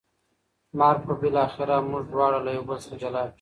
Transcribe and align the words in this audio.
مرګ 0.77 0.99
به 1.07 1.13
بالاخره 1.21 1.77
موږ 1.89 2.03
دواړه 2.11 2.39
له 2.45 2.51
یو 2.57 2.63
بل 2.69 2.77
څخه 2.83 2.95
جلا 3.01 3.21
کړي. 3.23 3.29